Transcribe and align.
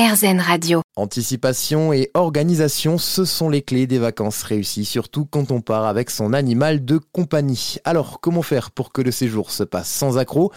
RZN 0.00 0.40
Radio. 0.40 0.80
Anticipation 0.96 1.92
et 1.92 2.10
organisation, 2.14 2.96
ce 2.96 3.26
sont 3.26 3.50
les 3.50 3.60
clés 3.60 3.86
des 3.86 3.98
vacances 3.98 4.42
réussies, 4.44 4.86
surtout 4.86 5.26
quand 5.26 5.50
on 5.50 5.60
part 5.60 5.84
avec 5.84 6.08
son 6.08 6.32
animal 6.32 6.86
de 6.86 6.96
compagnie. 6.96 7.76
Alors, 7.84 8.18
comment 8.22 8.40
faire 8.40 8.70
pour 8.70 8.92
que 8.92 9.02
le 9.02 9.10
séjour 9.10 9.50
se 9.50 9.62
passe 9.62 9.90
sans 9.90 10.16
accroc? 10.16 10.52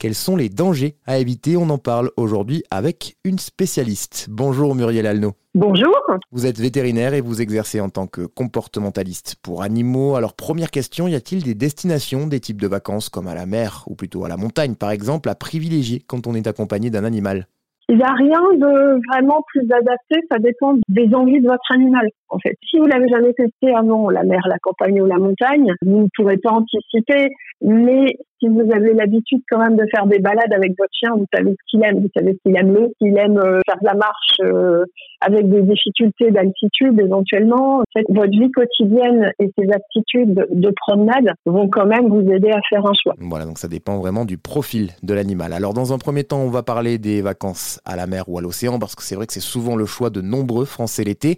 Quels 0.00 0.16
sont 0.16 0.34
les 0.34 0.48
dangers 0.48 0.96
à 1.06 1.18
éviter? 1.18 1.56
On 1.56 1.70
en 1.70 1.78
parle 1.78 2.10
aujourd'hui 2.16 2.64
avec 2.72 3.16
une 3.22 3.38
spécialiste. 3.38 4.26
Bonjour 4.30 4.74
Muriel 4.74 5.06
Alno. 5.06 5.34
Bonjour. 5.54 5.94
Vous 6.32 6.46
êtes 6.46 6.58
vétérinaire 6.58 7.14
et 7.14 7.20
vous 7.20 7.40
exercez 7.40 7.80
en 7.80 7.90
tant 7.90 8.08
que 8.08 8.22
comportementaliste 8.22 9.36
pour 9.42 9.62
animaux. 9.62 10.16
Alors 10.16 10.34
première 10.34 10.72
question, 10.72 11.06
y 11.06 11.14
a-t-il 11.14 11.44
des 11.44 11.54
destinations, 11.54 12.26
des 12.26 12.40
types 12.40 12.60
de 12.60 12.66
vacances 12.66 13.10
comme 13.10 13.28
à 13.28 13.36
la 13.36 13.46
mer 13.46 13.84
ou 13.86 13.94
plutôt 13.94 14.24
à 14.24 14.28
la 14.28 14.36
montagne 14.36 14.74
par 14.74 14.90
exemple, 14.90 15.28
à 15.28 15.36
privilégier 15.36 16.02
quand 16.04 16.26
on 16.26 16.34
est 16.34 16.48
accompagné 16.48 16.90
d'un 16.90 17.04
animal? 17.04 17.46
Il 17.88 17.96
n'y 17.96 18.02
a 18.02 18.12
rien 18.12 18.42
de 18.54 19.00
vraiment 19.10 19.42
plus 19.46 19.66
adapté, 19.72 20.20
ça 20.30 20.38
dépend 20.38 20.74
des 20.88 21.14
envies 21.14 21.40
de 21.40 21.48
votre 21.48 21.72
animal, 21.72 22.06
en 22.28 22.38
fait. 22.38 22.56
Si 22.68 22.78
vous 22.78 22.86
l'avez 22.86 23.08
jamais 23.08 23.32
testé 23.32 23.74
avant, 23.74 24.10
la 24.10 24.24
mer, 24.24 24.40
la 24.46 24.58
campagne 24.58 25.00
ou 25.00 25.06
la 25.06 25.16
montagne, 25.16 25.72
vous 25.82 26.02
ne 26.02 26.08
pourrez 26.14 26.36
pas 26.36 26.50
anticiper, 26.50 27.28
mais 27.62 28.16
si 28.38 28.48
vous 28.48 28.70
avez 28.72 28.94
l'habitude 28.94 29.42
quand 29.50 29.58
même 29.58 29.76
de 29.76 29.84
faire 29.90 30.06
des 30.06 30.18
balades 30.18 30.52
avec 30.52 30.72
votre 30.78 30.92
chien, 30.92 31.10
vous 31.16 31.26
savez 31.34 31.50
ce 31.50 31.70
qu'il 31.70 31.84
aime, 31.84 32.00
vous 32.00 32.10
savez 32.16 32.38
qu'il 32.44 32.56
aime 32.56 32.72
l'eau, 32.72 32.92
qu'il 32.98 33.16
aime 33.18 33.38
euh, 33.38 33.60
faire 33.66 33.78
de 33.80 33.86
la 33.86 33.94
marche 33.94 34.40
euh, 34.40 34.84
avec 35.20 35.48
des 35.48 35.62
difficultés 35.62 36.30
d'altitude 36.30 37.00
éventuellement. 37.00 37.82
votre 38.08 38.30
vie 38.30 38.50
quotidienne 38.52 39.32
et 39.38 39.50
ses 39.58 39.70
aptitudes 39.72 40.46
de 40.50 40.72
promenade 40.76 41.32
vont 41.46 41.68
quand 41.68 41.86
même 41.86 42.08
vous 42.08 42.30
aider 42.30 42.50
à 42.50 42.60
faire 42.68 42.86
un 42.86 42.94
choix. 42.94 43.14
Voilà, 43.18 43.44
donc 43.44 43.58
ça 43.58 43.68
dépend 43.68 43.98
vraiment 43.98 44.24
du 44.24 44.38
profil 44.38 44.90
de 45.02 45.14
l'animal. 45.14 45.52
Alors 45.52 45.74
dans 45.74 45.92
un 45.92 45.98
premier 45.98 46.24
temps, 46.24 46.40
on 46.40 46.50
va 46.50 46.62
parler 46.62 46.98
des 46.98 47.22
vacances 47.22 47.80
à 47.84 47.96
la 47.96 48.06
mer 48.06 48.28
ou 48.28 48.38
à 48.38 48.42
l'océan, 48.42 48.78
parce 48.78 48.94
que 48.94 49.02
c'est 49.02 49.16
vrai 49.16 49.26
que 49.26 49.32
c'est 49.32 49.40
souvent 49.40 49.76
le 49.76 49.86
choix 49.86 50.10
de 50.10 50.20
nombreux 50.20 50.64
Français 50.64 51.04
l'été. 51.04 51.36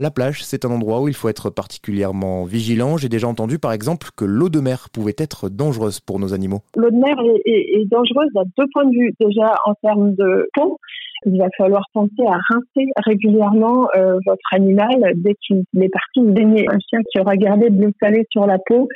La 0.00 0.10
plage, 0.10 0.42
c'est 0.42 0.64
un 0.64 0.70
endroit 0.70 1.00
où 1.00 1.06
il 1.06 1.14
faut 1.14 1.28
être 1.28 1.50
particulièrement 1.50 2.44
vigilant. 2.44 2.96
J'ai 2.96 3.08
déjà 3.08 3.28
entendu 3.28 3.60
par 3.60 3.72
exemple 3.72 4.08
que 4.16 4.24
l'eau 4.24 4.48
de 4.48 4.58
mer 4.58 4.88
pouvait 4.92 5.14
être 5.18 5.48
dangereuse 5.48 6.00
pour 6.00 6.18
nos 6.18 6.34
animaux. 6.34 6.62
L'eau 6.74 6.90
de 6.90 6.96
mer 6.96 7.14
est, 7.44 7.88
dangereuse 7.88 8.30
à 8.36 8.42
deux 8.58 8.66
points 8.72 8.86
de 8.86 8.90
vue. 8.90 9.14
Déjà 9.20 9.54
en 9.66 9.74
termes 9.74 10.14
de 10.14 10.48
peau, 10.54 10.78
il 11.26 11.38
va 11.38 11.46
falloir 11.56 11.84
penser 11.92 12.26
à 12.26 12.38
rincer 12.52 12.90
régulièrement 13.06 13.86
euh, 13.96 14.18
votre 14.26 14.52
animal 14.52 15.12
dès 15.14 15.34
qu'il 15.34 15.62
est 15.80 15.88
parti 15.88 16.22
baigner. 16.22 16.66
Un 16.68 16.78
chien 16.90 16.98
qui 17.12 17.20
aura 17.20 17.36
gardé 17.36 17.70
de 17.70 17.80
l'eau 17.80 17.92
salée 18.00 18.26
sur 18.32 18.46
la 18.46 18.58
peau, 18.58 18.88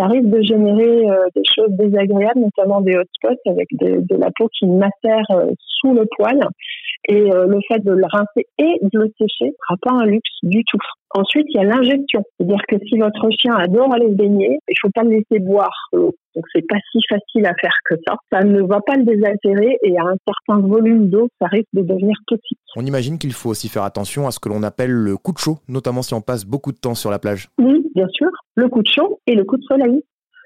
ça 0.00 0.06
risque 0.06 0.28
de 0.28 0.42
générer 0.42 1.10
euh, 1.10 1.28
des 1.36 1.42
choses 1.44 1.70
désagréables, 1.70 2.40
notamment 2.40 2.80
des 2.80 2.96
hotspots 2.96 3.40
avec 3.46 3.68
de, 3.72 4.16
la 4.16 4.30
peau 4.36 4.48
qui 4.58 4.66
macère 4.66 5.24
euh, 5.30 5.50
sous 5.58 5.94
le 5.94 6.06
poil. 6.16 6.40
Et 7.08 7.32
euh, 7.32 7.46
le 7.46 7.58
fait 7.66 7.78
de 7.80 7.92
le 7.92 8.04
rincer 8.10 8.46
et 8.58 8.78
de 8.82 8.98
le 8.98 9.12
sécher 9.18 9.46
ne 9.46 9.50
sera 9.50 9.76
pas 9.82 9.92
un 9.92 10.06
luxe 10.06 10.30
du 10.42 10.62
tout. 10.64 10.78
Ensuite, 11.12 11.46
il 11.48 11.56
y 11.56 11.58
a 11.58 11.64
l'ingestion. 11.64 12.22
C'est-à-dire 12.36 12.62
que 12.68 12.76
si 12.86 12.98
votre 12.98 13.28
chien 13.30 13.54
adore 13.56 13.92
aller 13.92 14.08
se 14.08 14.14
baigner, 14.14 14.58
il 14.68 14.74
faut 14.80 14.90
pas 14.94 15.02
le 15.02 15.10
laisser 15.10 15.40
boire 15.40 15.88
l'eau. 15.92 16.14
Donc 16.36 16.44
c'est 16.54 16.64
pas 16.68 16.76
si 16.92 17.00
facile 17.08 17.46
à 17.46 17.54
faire 17.60 17.74
que 17.84 17.96
ça. 18.06 18.14
Ça 18.30 18.44
ne 18.44 18.62
va 18.62 18.80
pas 18.86 18.94
le 18.96 19.02
désaltérer 19.02 19.78
et 19.82 19.98
à 19.98 20.02
un 20.02 20.16
certain 20.24 20.64
volume 20.64 21.08
d'eau, 21.08 21.28
ça 21.40 21.48
risque 21.48 21.68
de 21.72 21.82
devenir 21.82 22.14
toxique. 22.28 22.58
On 22.76 22.86
imagine 22.86 23.18
qu'il 23.18 23.32
faut 23.32 23.50
aussi 23.50 23.68
faire 23.68 23.82
attention 23.82 24.28
à 24.28 24.30
ce 24.30 24.38
que 24.38 24.48
l'on 24.48 24.62
appelle 24.62 24.92
le 24.92 25.16
coup 25.16 25.32
de 25.32 25.38
chaud, 25.38 25.58
notamment 25.68 26.02
si 26.02 26.14
on 26.14 26.20
passe 26.20 26.44
beaucoup 26.44 26.70
de 26.70 26.78
temps 26.78 26.94
sur 26.94 27.10
la 27.10 27.18
plage. 27.18 27.48
Oui, 27.58 27.84
bien 27.94 28.06
sûr. 28.12 28.28
Le 28.54 28.68
coup 28.68 28.82
de 28.82 28.88
chaud 28.88 29.18
et 29.26 29.34
le 29.34 29.44
coup 29.44 29.56
de 29.56 29.64
soleil 29.64 30.02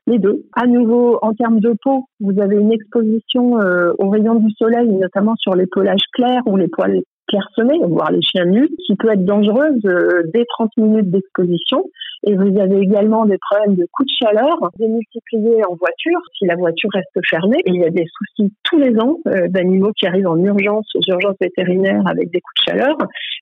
les 0.07 0.19
deux. 0.19 0.45
À 0.55 0.67
nouveau, 0.67 1.19
en 1.23 1.33
termes 1.33 1.61
de 1.61 1.75
peau, 1.83 2.05
vous 2.21 2.41
avez 2.41 2.57
une 2.57 2.73
exposition 2.73 3.61
euh, 3.61 3.93
aux 3.99 4.11
rayons 4.11 4.35
du 4.35 4.51
soleil, 4.59 4.89
notamment 4.89 5.35
sur 5.37 5.55
les 5.55 5.67
pelages 5.67 6.05
clairs 6.13 6.43
ou 6.47 6.57
les 6.57 6.69
poils 6.69 7.03
clairsemés, 7.27 7.79
voire 7.89 8.11
les 8.13 8.23
chiens 8.23 8.45
nus, 8.45 8.69
qui 8.87 8.97
peut 8.97 9.11
être 9.11 9.25
dangereuse 9.25 9.81
euh, 9.87 10.23
dès 10.33 10.45
30 10.59 10.71
minutes 10.77 11.11
d'exposition. 11.11 11.85
Et 12.27 12.35
vous 12.35 12.59
avez 12.59 12.81
également 12.81 13.27
des 13.27 13.39
problèmes 13.39 13.77
de 13.77 13.87
coups 13.93 14.09
de 14.09 14.27
chaleur 14.27 14.57
démultipliés 14.79 15.63
en 15.69 15.75
voiture, 15.75 16.21
si 16.39 16.47
la 16.47 16.57
voiture 16.57 16.91
reste 16.93 17.27
fermée. 17.29 17.59
Il 17.67 17.77
y 17.77 17.85
a 17.85 17.91
des 17.91 18.07
soucis 18.07 18.53
tous 18.63 18.79
les 18.79 18.99
ans 18.99 19.19
euh, 19.29 19.49
d'animaux 19.49 19.93
qui 19.99 20.07
arrivent 20.07 20.29
en 20.29 20.39
urgence, 20.39 20.87
aux 20.95 21.03
urgences 21.07 21.37
vétérinaires 21.41 22.03
avec 22.07 22.31
des 22.31 22.41
coups 22.41 22.67
de 22.67 22.73
chaleur. 22.73 22.97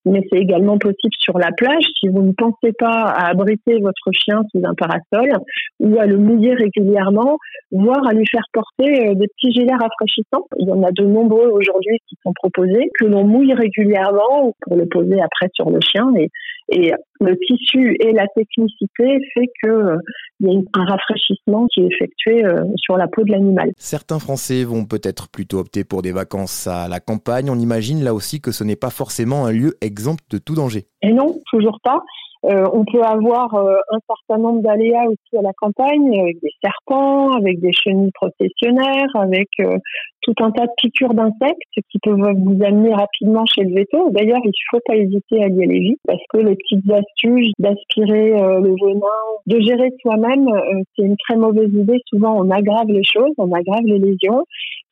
Mais 0.04 0.20
c'est 0.30 0.40
également 0.40 0.78
possible 0.78 1.14
sur 1.18 1.38
la 1.38 1.50
plage 1.56 1.84
si 2.00 2.08
vous 2.08 2.22
ne 2.22 2.32
pensez 2.32 2.72
pas 2.76 3.04
à 3.04 3.30
abriter 3.30 3.78
votre 3.80 4.10
chien 4.12 4.42
sous 4.50 4.60
un 4.64 4.74
parasol 4.74 5.30
ou 5.78 5.98
à 6.00 6.06
le 6.06 6.16
mouiller 6.16 6.54
régulièrement, 6.54 7.38
voire 7.70 8.04
à 8.06 8.12
lui 8.12 8.26
faire 8.30 8.46
porter 8.52 9.10
euh, 9.10 9.14
des 9.14 9.28
petits 9.28 9.52
gilets 9.52 9.74
rafraîchissants. 9.74 10.46
Il 10.58 10.68
y 10.68 10.72
en 10.72 10.82
a 10.82 10.90
de 10.90 11.04
nombreux 11.04 11.48
aujourd'hui 11.48 11.98
qui 12.08 12.16
sont 12.22 12.32
proposés, 12.34 12.90
que 12.98 13.04
l'on 13.04 13.24
mouille 13.24 13.54
régulièrement 13.54 14.54
pour 14.60 14.76
le 14.76 14.86
poser 14.86 15.20
après 15.20 15.48
sur 15.54 15.70
le 15.70 15.78
chien. 15.80 16.12
Et, 16.16 16.30
et 16.72 16.92
le 17.20 17.36
tissu 17.46 17.96
et 18.00 18.12
la 18.12 18.26
technicité 18.34 19.18
fait 19.34 19.50
que 19.62 19.68
euh, 19.68 19.96
il 20.40 20.52
y 20.52 20.56
a 20.56 20.60
un 20.80 20.84
rafraîchissement 20.84 21.66
qui 21.72 21.82
est 21.82 21.86
effectué 21.86 22.44
euh, 22.44 22.64
sur 22.76 22.96
la 22.96 23.06
peau 23.06 23.22
de 23.22 23.30
l'animal. 23.30 23.72
Certains 23.76 24.18
Français 24.18 24.64
vont 24.64 24.84
peut-être 24.84 25.28
plutôt 25.28 25.58
opter 25.58 25.84
pour 25.84 26.02
des 26.02 26.12
vacances 26.12 26.66
à 26.66 26.88
la 26.88 27.00
campagne. 27.00 27.50
On 27.50 27.58
imagine 27.58 28.02
là 28.02 28.14
aussi 28.14 28.40
que 28.40 28.50
ce 28.50 28.64
n'est 28.64 28.76
pas 28.76 28.90
forcément 28.90 29.46
un 29.46 29.52
lieu 29.52 29.74
exempt 29.80 30.24
de 30.30 30.38
tout 30.38 30.54
danger. 30.54 30.86
Et 31.02 31.12
non, 31.12 31.38
toujours 31.50 31.78
pas. 31.84 32.00
Euh, 32.44 32.66
on 32.72 32.84
peut 32.84 33.02
avoir 33.02 33.54
euh, 33.54 33.76
un 33.90 33.98
certain 34.08 34.42
nombre 34.42 34.62
d'aléas 34.62 35.04
aussi 35.06 35.38
à 35.38 35.42
la 35.42 35.52
campagne, 35.52 36.20
avec 36.20 36.40
des 36.40 36.50
serpents, 36.62 37.30
avec 37.32 37.60
des 37.60 37.70
chenilles 37.72 38.10
processionnaires, 38.12 39.08
avec 39.14 39.48
euh, 39.60 39.78
tout 40.22 40.34
un 40.40 40.50
tas 40.50 40.66
de 40.66 40.72
piqûres 40.76 41.14
d'insectes 41.14 41.60
qui 41.90 41.98
peuvent 42.02 42.16
vous 42.16 42.58
amener 42.64 42.94
rapidement 42.94 43.44
chez 43.46 43.62
le 43.62 43.74
veto. 43.74 44.10
D'ailleurs, 44.10 44.40
il 44.42 44.48
ne 44.48 44.70
faut 44.70 44.80
pas 44.86 44.96
hésiter 44.96 45.42
à 45.42 45.48
y 45.48 45.62
aller 45.62 45.80
vite 45.80 46.00
parce 46.06 46.22
que 46.30 46.38
les 46.38 46.56
petites 46.56 46.90
astuces 46.90 47.52
d'aspirer 47.58 48.30
le 48.30 48.70
venin, 48.70 49.06
de 49.46 49.60
gérer 49.60 49.90
soi-même, 50.00 50.46
c'est 50.94 51.02
une 51.02 51.16
très 51.16 51.36
mauvaise 51.36 51.72
idée. 51.72 51.98
Souvent, 52.06 52.36
on 52.38 52.50
aggrave 52.50 52.86
les 52.86 53.02
choses, 53.02 53.34
on 53.36 53.50
aggrave 53.50 53.84
les 53.84 53.98
lésions. 53.98 54.44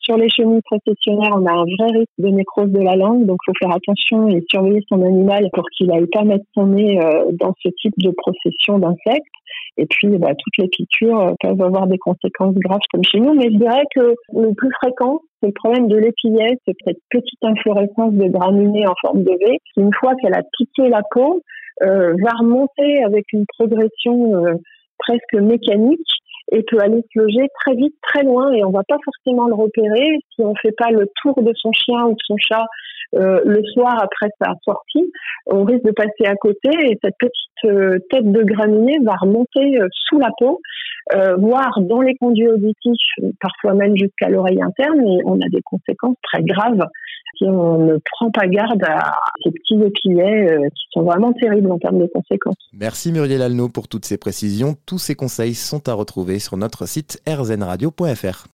Sur 0.02 0.16
les 0.16 0.30
chenilles 0.30 0.62
processionnaires, 0.62 1.32
on 1.34 1.44
a 1.44 1.52
un 1.52 1.64
vrai 1.64 1.98
risque 1.98 2.18
de 2.18 2.28
nécrose 2.28 2.70
de 2.70 2.80
la 2.80 2.96
langue, 2.96 3.26
donc 3.26 3.36
il 3.46 3.50
faut 3.50 3.66
faire 3.66 3.76
attention 3.76 4.28
et 4.28 4.42
surveiller 4.50 4.80
son 4.88 5.02
animal 5.02 5.48
pour 5.52 5.64
qu'il 5.76 5.88
n'aille 5.88 6.06
pas 6.06 6.24
mettre 6.24 6.44
son 6.54 6.68
nez 6.68 6.98
euh, 6.98 7.26
dans 7.32 7.52
ce 7.62 7.68
type 7.82 7.92
de 7.98 8.10
procession 8.16 8.78
d'insectes. 8.78 9.26
Et 9.76 9.84
puis, 9.84 10.08
bah, 10.16 10.30
toutes 10.30 10.56
les 10.56 10.68
piqûres 10.68 11.20
euh, 11.20 11.32
peuvent 11.40 11.60
avoir 11.60 11.86
des 11.86 11.98
conséquences 11.98 12.54
graves 12.54 12.80
comme 12.90 13.04
chez 13.04 13.20
nous. 13.20 13.34
Mais 13.34 13.50
je 13.50 13.58
dirais 13.58 13.84
que 13.94 14.14
le 14.32 14.54
plus 14.54 14.70
fréquent, 14.80 15.20
c'est 15.40 15.48
le 15.48 15.52
problème 15.52 15.88
de 15.88 15.96
l'épillette, 15.96 16.58
c'est 16.66 16.76
cette 16.82 17.00
petite 17.10 17.44
inflorescence 17.44 18.14
de 18.14 18.28
graminées 18.28 18.86
en 18.86 18.94
forme 19.02 19.22
de 19.22 19.32
V, 19.32 19.58
qui, 19.74 19.82
une 19.82 19.94
fois 20.00 20.14
qu'elle 20.16 20.34
a 20.34 20.42
piqué 20.56 20.88
la 20.88 21.02
peau, 21.10 21.42
euh, 21.82 22.14
va 22.22 22.30
remonter 22.38 23.04
avec 23.04 23.26
une 23.34 23.44
progression 23.58 24.32
presque 24.98 25.34
mécanique 25.34 26.00
et 26.52 26.62
peut 26.62 26.78
aller 26.80 27.02
se 27.12 27.18
loger 27.18 27.48
très 27.60 27.74
vite, 27.74 27.94
très 28.02 28.22
loin, 28.22 28.52
et 28.52 28.64
on 28.64 28.70
va 28.70 28.82
pas 28.86 28.98
forcément 29.04 29.46
le 29.46 29.54
repérer 29.54 30.18
si 30.34 30.42
on 30.42 30.54
fait 30.56 30.74
pas 30.76 30.90
le 30.90 31.06
tour 31.22 31.42
de 31.42 31.52
son 31.54 31.72
chien 31.72 32.04
ou 32.06 32.12
de 32.12 32.22
son 32.26 32.36
chat 32.38 32.66
euh, 33.16 33.40
le 33.44 33.60
soir 33.72 33.98
après 34.00 34.28
sa 34.40 34.52
sortie. 34.64 35.10
On 35.46 35.64
risque 35.64 35.84
de 35.84 35.90
passer 35.90 36.26
à 36.26 36.36
côté 36.36 36.70
et 36.84 36.98
cette 37.02 37.16
petite 37.18 37.64
euh, 37.64 37.98
tête 38.08 38.30
de 38.30 38.42
graminée 38.44 38.98
va 39.02 39.14
remonter 39.20 39.80
euh, 39.80 39.88
sous 40.08 40.18
la 40.18 40.30
peau, 40.38 40.60
voire 41.38 41.72
dans 41.80 42.02
les 42.02 42.14
conduits 42.14 42.46
auditifs, 42.46 43.34
parfois 43.40 43.74
même 43.74 43.96
jusqu'à 43.96 44.28
l'oreille 44.28 44.62
interne, 44.62 45.00
et 45.00 45.18
on 45.24 45.34
a 45.40 45.48
des 45.50 45.62
conséquences 45.62 46.14
très 46.22 46.42
graves 46.42 46.86
si 47.36 47.44
on 47.44 47.78
ne 47.78 47.96
prend 48.12 48.30
pas 48.30 48.46
garde 48.46 48.84
à 48.84 49.14
ces 49.42 49.50
petits 49.50 49.82
épillets 49.82 50.56
qui 50.76 50.84
sont 50.92 51.02
vraiment 51.02 51.32
terribles 51.32 51.72
en 51.72 51.78
termes 51.78 51.98
de 51.98 52.06
conséquences. 52.14 52.54
Merci 52.72 53.10
Muriel 53.10 53.42
Alno 53.42 53.68
pour 53.68 53.88
toutes 53.88 54.04
ces 54.04 54.18
précisions. 54.18 54.76
Tous 54.86 54.98
ces 54.98 55.16
conseils 55.16 55.54
sont 55.54 55.88
à 55.88 55.94
retrouver 55.94 56.38
sur 56.40 56.56
notre 56.56 56.86
site 56.86 57.22
rzenradio.fr. 57.26 58.46